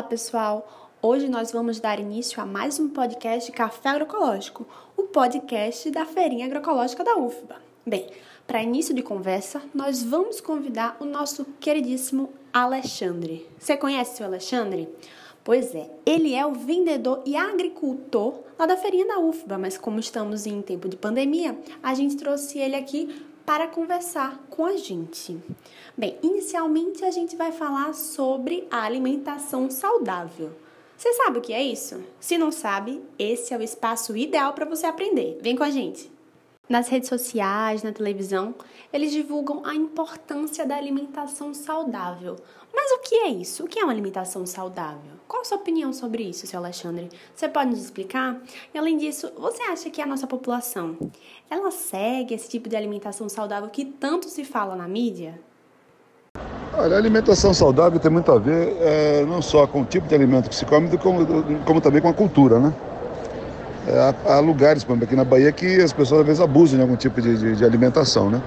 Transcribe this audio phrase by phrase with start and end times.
[0.00, 0.96] Olá, pessoal!
[1.02, 4.66] Hoje nós vamos dar início a mais um podcast Café Agroecológico,
[4.96, 7.56] o podcast da Feirinha Agroecológica da UFBA.
[7.84, 8.08] Bem,
[8.46, 13.46] para início de conversa, nós vamos convidar o nosso queridíssimo Alexandre.
[13.58, 14.88] Você conhece o Alexandre?
[15.44, 20.00] Pois é, ele é o vendedor e agricultor lá da feirinha da UFBA, mas como
[20.00, 25.36] estamos em tempo de pandemia, a gente trouxe ele aqui para conversar com a gente.
[25.98, 30.52] Bem, inicialmente a gente vai falar sobre a alimentação saudável.
[30.96, 32.00] Você sabe o que é isso?
[32.20, 35.36] Se não sabe, esse é o espaço ideal para você aprender.
[35.42, 36.19] Vem com a gente!
[36.70, 38.54] Nas redes sociais, na televisão,
[38.92, 42.36] eles divulgam a importância da alimentação saudável.
[42.72, 43.64] Mas o que é isso?
[43.64, 45.10] O que é uma alimentação saudável?
[45.26, 47.08] Qual a sua opinião sobre isso, seu Alexandre?
[47.34, 48.40] Você pode nos explicar?
[48.72, 50.96] E além disso, você acha que a nossa população,
[51.50, 55.40] ela segue esse tipo de alimentação saudável que tanto se fala na mídia?
[56.72, 60.14] Olha, a alimentação saudável tem muito a ver é, não só com o tipo de
[60.14, 61.26] alimento que se come, como,
[61.66, 62.72] como também com a cultura, né?
[63.90, 66.76] É, há, há, lugares, por exemplo, aqui na Bahia, que as pessoas às vezes abusam
[66.76, 68.40] de algum tipo de, de, de, alimentação, né?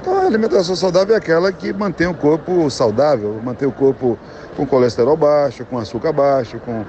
[0.00, 4.18] Então a alimentação saudável é aquela que mantém o corpo saudável, mantém o corpo
[4.56, 6.84] com colesterol baixo, com açúcar baixo, com,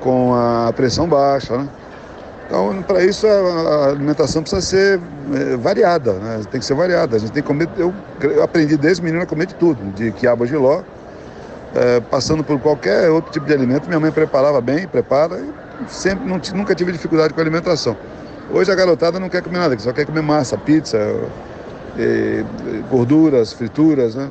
[0.00, 1.68] com a pressão baixa, né?
[2.46, 5.00] Então, para isso, a alimentação precisa ser
[5.32, 6.40] é, variada, né?
[6.50, 7.14] tem que ser variada.
[7.16, 7.68] A gente tem que comer.
[7.76, 10.82] Eu, eu aprendi desde menino a comer de tudo, de quiabo de ló,
[11.76, 13.86] é, passando por qualquer outro tipo de alimento.
[13.86, 17.96] Minha mãe preparava bem, prepara, e sempre, não, nunca tive dificuldade com a alimentação.
[18.52, 20.98] Hoje a garotada não quer comer nada, só quer comer massa, pizza,
[21.96, 24.30] e, e gorduras, frituras, né?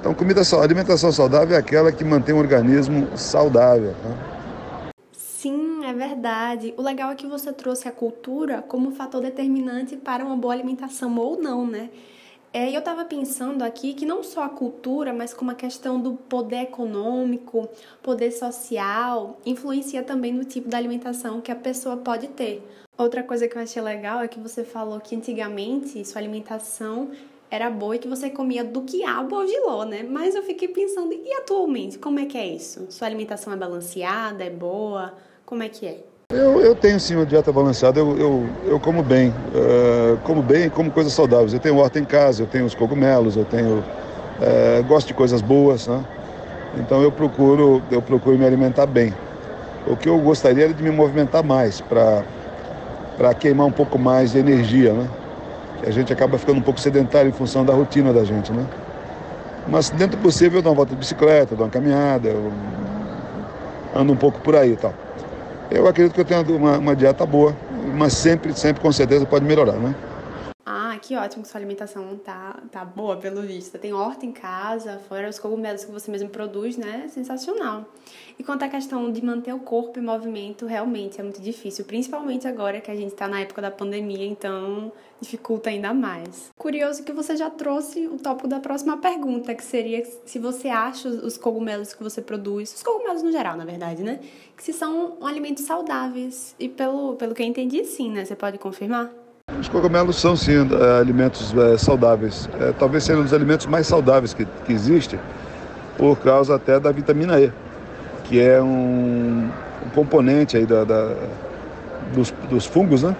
[0.00, 3.94] Então, comida, alimentação saudável é aquela que mantém o organismo saudável.
[4.04, 4.92] Né?
[5.12, 6.74] Sim, é verdade.
[6.76, 11.16] O legal é que você trouxe a cultura como fator determinante para uma boa alimentação
[11.16, 11.88] ou não, né?
[12.56, 16.14] É, eu estava pensando aqui que não só a cultura, mas como a questão do
[16.14, 17.68] poder econômico,
[18.00, 22.62] poder social, influencia também no tipo de alimentação que a pessoa pode ter.
[22.96, 27.10] Outra coisa que eu achei legal é que você falou que antigamente sua alimentação
[27.50, 30.04] era boa e que você comia do quiabo ao giló, né?
[30.04, 32.86] Mas eu fiquei pensando, e atualmente, como é que é isso?
[32.88, 35.12] Sua alimentação é balanceada, é boa?
[35.44, 36.04] Como é que é?
[36.34, 40.68] Eu, eu tenho sim uma dieta balanceada, eu, eu, eu como bem, uh, como bem,
[40.68, 41.52] como coisas saudáveis.
[41.52, 45.40] Eu tenho horta em casa, eu tenho os cogumelos, eu tenho, uh, gosto de coisas
[45.40, 46.04] boas, né?
[46.76, 49.14] Então eu procuro, eu procuro me alimentar bem.
[49.86, 52.24] O que eu gostaria era de me movimentar mais para
[53.38, 55.08] queimar um pouco mais de energia, né?
[55.86, 58.66] A gente acaba ficando um pouco sedentário em função da rotina da gente, né?
[59.68, 62.52] Mas dentro do possível eu dou uma volta de bicicleta, dou uma caminhada, eu
[63.94, 65.03] ando um pouco por aí e tal.
[65.70, 67.54] Eu acredito que eu tenho uma, uma dieta boa,
[67.94, 69.94] mas sempre, sempre com certeza pode melhorar, né?
[71.06, 73.78] Que ótimo que sua alimentação tá, tá boa, pelo visto.
[73.78, 77.08] Tem horta em casa, fora os cogumelos que você mesmo produz, né?
[77.10, 77.84] Sensacional.
[78.38, 82.48] E quanto à questão de manter o corpo em movimento, realmente é muito difícil, principalmente
[82.48, 86.50] agora que a gente está na época da pandemia, então dificulta ainda mais.
[86.56, 91.06] Curioso que você já trouxe o tópico da próxima pergunta, que seria se você acha
[91.06, 94.20] os cogumelos que você produz, os cogumelos no geral, na verdade, né?
[94.56, 96.56] Que se são alimentos saudáveis.
[96.58, 98.24] E pelo, pelo que eu entendi, sim, né?
[98.24, 99.23] Você pode confirmar?
[99.64, 102.50] Os cogumelos são sim é, alimentos é, saudáveis.
[102.60, 105.18] É, talvez sejam os alimentos mais saudáveis que, que existem,
[105.96, 107.50] por causa até da vitamina E,
[108.24, 109.48] que é um,
[109.86, 111.14] um componente aí da, da
[112.12, 113.16] dos, dos, fungos, né?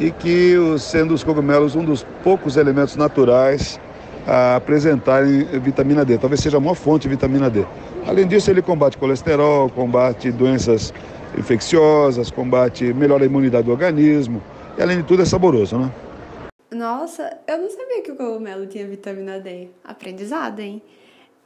[0.00, 3.78] E que, sendo os cogumelos um dos poucos elementos naturais
[4.26, 7.66] a apresentarem vitamina D, talvez seja a maior fonte de vitamina D.
[8.06, 10.94] Além disso, ele combate colesterol, combate doenças
[11.36, 14.42] infecciosas, combate, melhora a imunidade do organismo,
[14.78, 15.92] e além de tudo é saboroso, né?
[16.70, 19.68] Nossa, eu não sabia que o cogumelo tinha vitamina D.
[19.82, 20.80] Aprendizado, hein?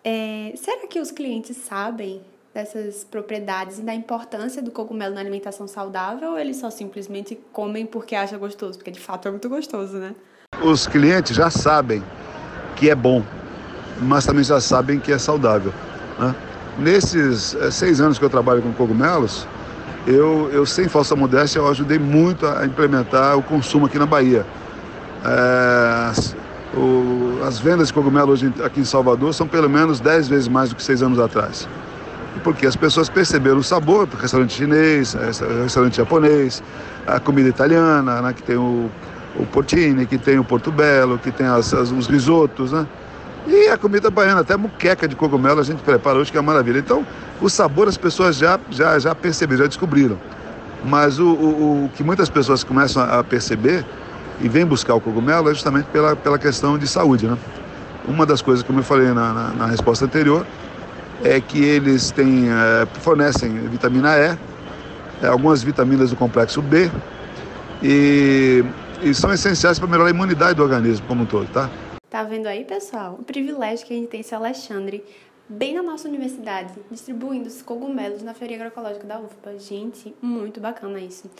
[0.04, 2.20] É, será que os clientes sabem
[2.52, 7.86] dessas propriedades e da importância do cogumelo na alimentação saudável ou eles só simplesmente comem
[7.86, 8.76] porque acham gostoso?
[8.76, 10.14] Porque de fato é muito gostoso, né?
[10.62, 12.02] Os clientes já sabem
[12.76, 13.22] que é bom,
[14.02, 15.72] mas também já sabem que é saudável.
[16.18, 16.34] Né?
[16.78, 19.46] Nesses é, seis anos que eu trabalho com cogumelos,
[20.06, 24.44] eu, eu sem falsa modéstia, eu ajudei muito a implementar o consumo aqui na Bahia.
[25.24, 26.36] É, as,
[26.74, 30.70] o, as vendas de cogumelo hoje aqui em Salvador são pelo menos 10 vezes mais
[30.70, 31.68] do que seis anos atrás.
[32.42, 35.14] Porque as pessoas perceberam o sabor, restaurante chinês,
[35.62, 36.62] restaurante japonês,
[37.06, 38.90] a comida italiana, né, que tem o,
[39.36, 42.86] o portini, que tem o portobello, que tem as, as, os risotos, né?
[43.46, 46.52] E a comida baiana, até muqueca de cogumelo a gente prepara hoje, que é uma
[46.52, 46.78] maravilha.
[46.78, 47.04] Então,
[47.40, 50.16] o sabor as pessoas já, já, já perceberam, já descobriram.
[50.84, 53.84] Mas o, o, o que muitas pessoas começam a perceber
[54.40, 57.36] e vêm buscar o cogumelo é justamente pela, pela questão de saúde, né?
[58.06, 60.44] Uma das coisas, como eu falei na, na, na resposta anterior,
[61.22, 64.36] é que eles têm, é, fornecem vitamina E,
[65.22, 66.90] é, algumas vitaminas do complexo B
[67.80, 68.64] e,
[69.02, 71.70] e são essenciais para melhorar a imunidade do organismo como um todo, tá?
[72.12, 73.16] Tá vendo aí, pessoal?
[73.18, 75.02] O privilégio que a gente tem esse Alexandre
[75.48, 79.58] bem na nossa universidade, distribuindo os cogumelos na feira agroecológica da UFPA.
[79.58, 81.30] Gente, muito bacana isso.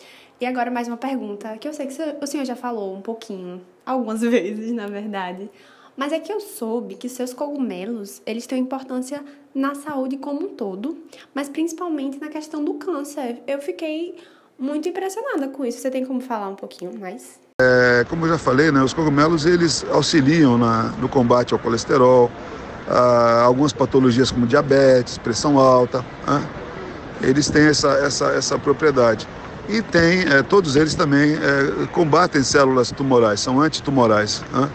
[0.41, 3.61] E agora mais uma pergunta, que eu sei que o senhor já falou um pouquinho,
[3.85, 5.51] algumas vezes, na verdade.
[5.95, 9.23] Mas é que eu soube que seus cogumelos, eles têm importância
[9.55, 10.97] na saúde como um todo,
[11.35, 13.43] mas principalmente na questão do câncer.
[13.47, 14.17] Eu fiquei
[14.59, 15.81] muito impressionada com isso.
[15.81, 17.39] Você tem como falar um pouquinho mais?
[17.60, 22.31] É, como eu já falei, né, os cogumelos eles auxiliam na, no combate ao colesterol,
[22.88, 26.43] a algumas patologias como diabetes, pressão alta, né,
[27.20, 29.28] eles têm essa, essa, essa propriedade.
[29.69, 34.43] E tem, é, todos eles também é, combatem células tumorais, são antitumorais.
[34.52, 34.69] Né?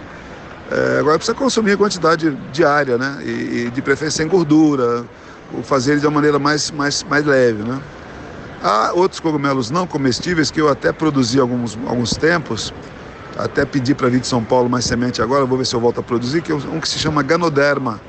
[0.72, 3.20] É, agora precisa consumir a quantidade diária, né?
[3.22, 5.06] E, e de preferência sem gordura,
[5.64, 7.80] fazer de uma maneira mais, mais, mais leve, né?
[8.62, 12.74] Há outros cogumelos não comestíveis que eu até produzi alguns, alguns tempos,
[13.38, 16.00] até pedi para vir de São Paulo mais semente agora, vou ver se eu volto
[16.00, 18.02] a produzir, que é um que se chama Ganoderma.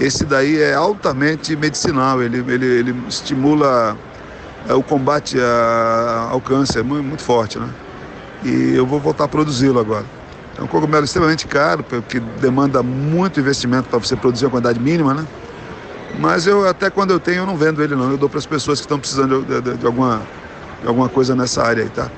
[0.00, 3.96] Esse daí é altamente medicinal, ele, ele, ele estimula
[4.68, 7.68] é, o combate a, ao câncer, muito, muito forte, né?
[8.44, 10.04] E eu vou voltar a produzi-lo agora.
[10.58, 15.12] É um cogumelo extremamente caro, porque demanda muito investimento para você produzir uma quantidade mínima,
[15.12, 15.26] né?
[16.18, 18.46] Mas eu até quando eu tenho eu não vendo ele não, eu dou para as
[18.46, 20.22] pessoas que estão precisando de, de, de, alguma,
[20.80, 22.10] de alguma coisa nessa área aí, tá?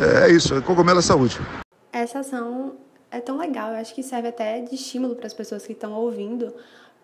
[0.00, 1.38] É, é isso, é cogumelo é saúde.
[1.92, 2.74] Essa ação
[3.10, 5.92] é tão legal, eu acho que serve até de estímulo para as pessoas que estão
[5.92, 6.52] ouvindo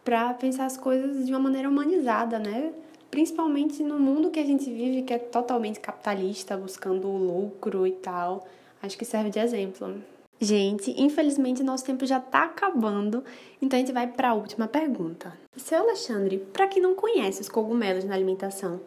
[0.05, 2.73] para pensar as coisas de uma maneira humanizada, né?
[3.11, 8.47] Principalmente no mundo que a gente vive, que é totalmente capitalista, buscando lucro e tal.
[8.83, 9.95] Acho que serve de exemplo.
[10.43, 13.23] Gente, infelizmente nosso tempo já está acabando,
[13.63, 15.33] então a gente vai para a última pergunta.
[15.57, 18.81] Seu Alexandre, para quem não conhece os cogumelos na alimentação,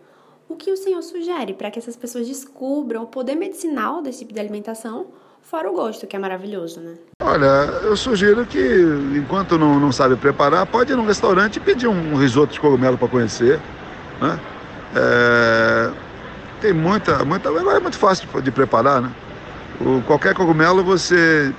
[0.50, 4.34] o que o senhor sugere para que essas pessoas descubram o poder medicinal desse tipo
[4.34, 5.07] de alimentação,
[5.42, 6.96] fora o gosto, que é maravilhoso, né?
[7.22, 7.46] Olha,
[7.84, 8.60] eu sugiro que,
[9.16, 12.98] enquanto não, não sabe preparar, pode ir num restaurante e pedir um risoto de cogumelo
[12.98, 13.62] para conhecer,
[14.19, 14.38] né?
[14.94, 15.92] É,
[16.60, 19.10] tem muita, muita, agora é muito fácil de preparar, né?
[19.81, 21.54] O, qualquer cogumelo você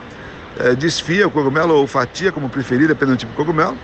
[0.58, 3.76] é, desfia o cogumelo ou fatia, como preferir, dependendo do tipo de cogumelo.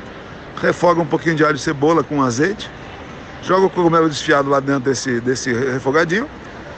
[0.61, 2.71] Refoga um pouquinho de alho e cebola com azeite.
[3.43, 6.29] Joga o cogumelo desfiado lá dentro desse, desse refogadinho.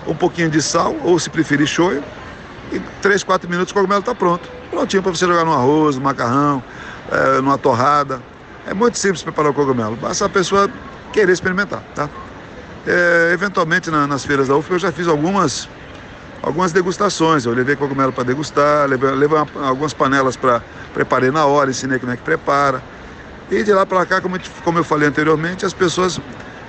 [0.07, 2.03] Um pouquinho de sal, ou se preferir, shoyu.
[2.73, 4.49] E 3, 4 minutos o cogumelo está pronto.
[4.71, 6.63] Prontinho para você jogar no arroz, no macarrão,
[7.11, 8.21] é, numa torrada.
[8.67, 9.97] É muito simples preparar o cogumelo.
[9.97, 10.69] Basta a pessoa
[11.13, 12.09] querer experimentar, tá?
[12.87, 15.69] É, eventualmente na, nas feiras da UF eu já fiz algumas
[16.45, 17.47] algumas degustações.
[17.47, 20.63] Eu levei cogumelo para degustar, levei, levei algumas panelas para
[20.93, 22.83] preparei na hora, ensinei como é que prepara.
[23.51, 26.21] E de lá para cá, como, como eu falei anteriormente, as pessoas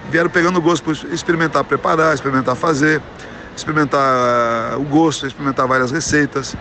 [0.09, 3.01] vieram pegando gosto por experimentar preparar, experimentar fazer,
[3.55, 6.55] experimentar uh, o gosto, experimentar várias receitas.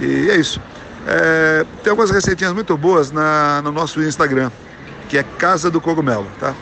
[0.00, 0.60] E é isso.
[1.06, 4.50] É, tem algumas receitinhas muito boas na, no nosso Instagram,
[5.08, 6.54] que é Casa do Cogumelo, tá?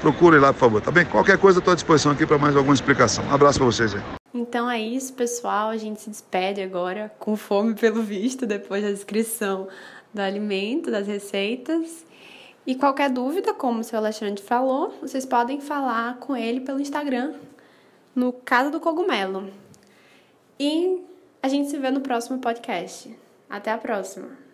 [0.00, 1.04] Procure lá, por favor, tá bem?
[1.04, 3.24] Qualquer coisa, estou à disposição aqui para mais alguma explicação.
[3.26, 4.21] Um abraço para vocês aí.
[4.34, 5.68] Então é isso, pessoal.
[5.68, 9.68] A gente se despede agora com fome pelo visto, depois da descrição
[10.12, 12.04] do alimento, das receitas.
[12.66, 17.34] E qualquer dúvida, como o seu Alexandre falou, vocês podem falar com ele pelo Instagram,
[18.14, 19.50] no Casa do Cogumelo.
[20.58, 21.02] E
[21.42, 23.14] a gente se vê no próximo podcast.
[23.50, 24.51] Até a próxima!